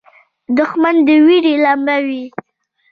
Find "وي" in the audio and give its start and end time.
2.05-2.23